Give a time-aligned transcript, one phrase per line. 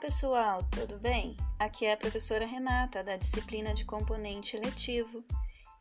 [0.00, 1.36] pessoal, tudo bem?
[1.58, 5.22] Aqui é a professora Renata, da disciplina de componente letivo.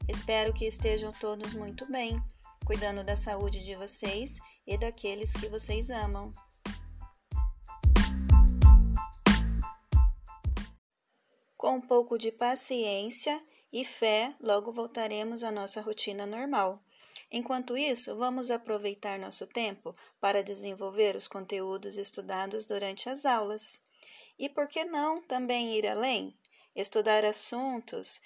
[0.10, 2.22] Espero que estejam todos muito bem,
[2.66, 4.38] cuidando da saúde de vocês
[4.68, 6.34] e daqueles que vocês amam.
[11.56, 13.42] Com um pouco de paciência
[13.72, 16.84] e fé, logo voltaremos à nossa rotina normal.
[17.32, 23.82] Enquanto isso, vamos aproveitar nosso tempo para desenvolver os conteúdos estudados durante as aulas.
[24.40, 26.34] E por que não também ir além?
[26.74, 28.22] Estudar assuntos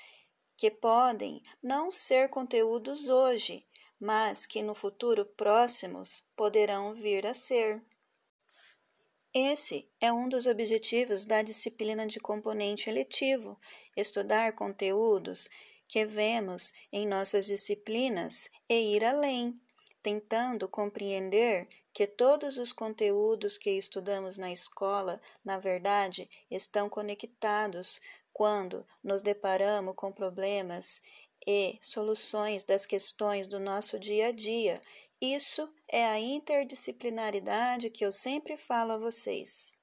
[0.55, 3.66] que podem não ser conteúdos hoje,
[3.99, 7.84] mas que no futuro próximos poderão vir a ser.
[9.34, 13.59] Esse é um dos objetivos da disciplina de componente eletivo:
[13.98, 15.50] estudar conteúdos
[15.88, 19.59] que vemos em nossas disciplinas e ir além,
[20.03, 28.02] tentando compreender que todos os conteúdos que estudamos na escola, na verdade, estão conectados
[28.33, 31.00] quando nos deparamos com problemas
[31.45, 34.81] e soluções das questões do nosso dia a dia.
[35.22, 39.73] Isso é a interdisciplinaridade que eu sempre falo a vocês.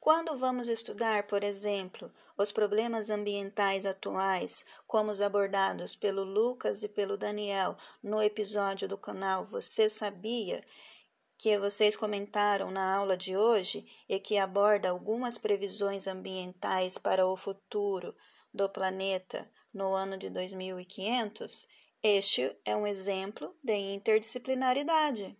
[0.00, 6.88] Quando vamos estudar, por exemplo, os problemas ambientais atuais, como os abordados pelo Lucas e
[6.88, 10.64] pelo Daniel no episódio do canal Você Sabia,
[11.36, 17.36] que vocês comentaram na aula de hoje e que aborda algumas previsões ambientais para o
[17.36, 18.16] futuro
[18.54, 21.68] do planeta no ano de 2500,
[22.02, 25.36] este é um exemplo de interdisciplinaridade.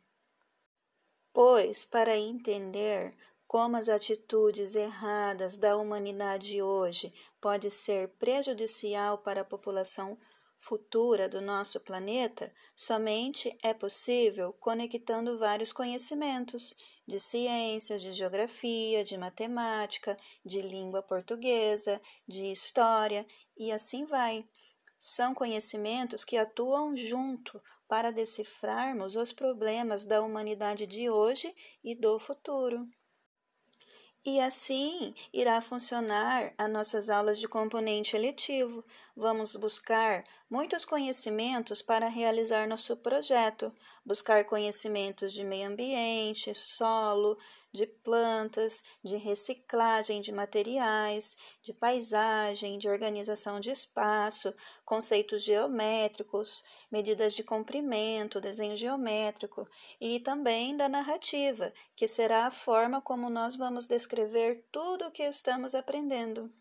[1.32, 3.16] Pois, para entender
[3.50, 10.16] como as atitudes erradas da humanidade hoje pode ser prejudicial para a população
[10.56, 19.18] futura do nosso planeta, somente é possível conectando vários conhecimentos de ciências, de geografia, de
[19.18, 23.26] matemática, de língua portuguesa, de história
[23.56, 24.48] e assim vai.
[24.96, 31.52] São conhecimentos que atuam junto para decifrarmos os problemas da humanidade de hoje
[31.82, 32.88] e do futuro.
[34.24, 38.84] E assim irá funcionar as nossas aulas de componente eletivo.
[39.16, 43.72] Vamos buscar muitos conhecimentos para realizar nosso projeto,
[44.10, 47.38] buscar conhecimentos de meio ambiente, solo,
[47.70, 54.52] de plantas, de reciclagem de materiais, de paisagem, de organização de espaço,
[54.84, 59.64] conceitos geométricos, medidas de comprimento, desenho geométrico
[60.00, 65.22] e também da narrativa, que será a forma como nós vamos descrever tudo o que
[65.22, 66.52] estamos aprendendo.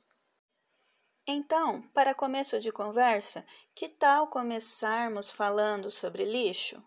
[1.25, 3.43] Então, para começo de conversa,
[3.73, 6.79] que tal começarmos falando sobre lixo?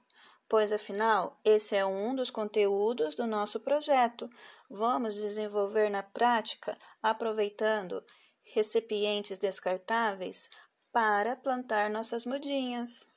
[0.52, 4.28] Pois afinal esse é um dos conteúdos do nosso projeto.
[4.68, 8.04] Vamos desenvolver na prática, aproveitando
[8.42, 10.50] recipientes descartáveis
[10.92, 13.10] para plantar nossas mudinhas.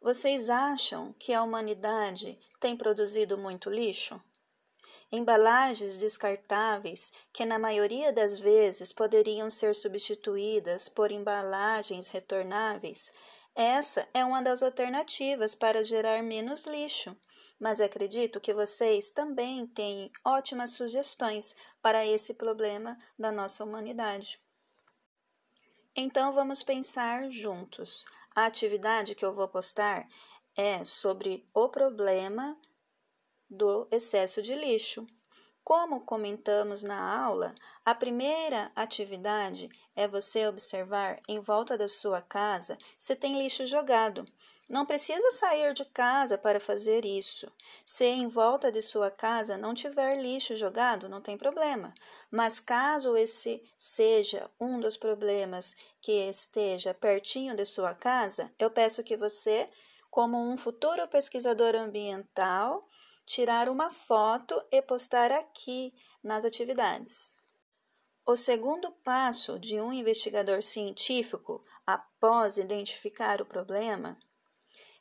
[0.00, 4.22] Vocês acham que a humanidade tem produzido muito lixo?
[5.10, 13.10] Embalagens descartáveis que, na maioria das vezes, poderiam ser substituídas por embalagens retornáveis,
[13.60, 17.14] essa é uma das alternativas para gerar menos lixo,
[17.58, 24.40] mas acredito que vocês também têm ótimas sugestões para esse problema da nossa humanidade.
[25.94, 28.06] Então vamos pensar juntos.
[28.34, 30.06] A atividade que eu vou postar
[30.56, 32.58] é sobre o problema
[33.48, 35.06] do excesso de lixo.
[35.72, 37.54] Como comentamos na aula,
[37.84, 44.24] a primeira atividade é você observar em volta da sua casa se tem lixo jogado.
[44.68, 47.48] Não precisa sair de casa para fazer isso.
[47.86, 51.94] Se em volta de sua casa não tiver lixo jogado, não tem problema.
[52.32, 59.04] Mas caso esse seja um dos problemas que esteja pertinho de sua casa, eu peço
[59.04, 59.70] que você,
[60.10, 62.88] como um futuro pesquisador ambiental,
[63.24, 67.34] tirar uma foto e postar aqui nas atividades.
[68.26, 74.18] O segundo passo de um investigador científico, após identificar o problema,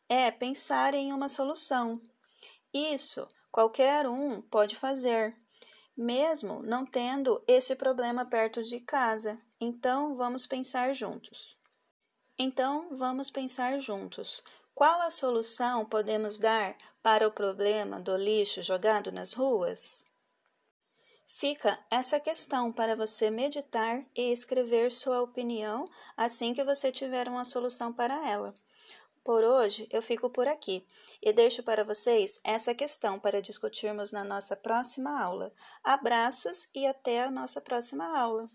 [0.07, 2.01] é pensar em uma solução.
[2.74, 5.36] Isso qualquer um pode fazer,
[5.95, 9.39] mesmo não tendo esse problema perto de casa.
[9.60, 11.57] Então, vamos pensar juntos.
[12.38, 14.42] Então, vamos pensar juntos.
[14.79, 16.73] Qual a solução podemos dar
[17.03, 20.05] para o problema do lixo jogado nas ruas?
[21.27, 25.83] Fica essa questão para você meditar e escrever sua opinião
[26.15, 28.55] assim que você tiver uma solução para ela.
[29.21, 30.87] Por hoje eu fico por aqui
[31.21, 35.51] e deixo para vocês essa questão para discutirmos na nossa próxima aula.
[35.83, 38.49] Abraços e até a nossa próxima aula.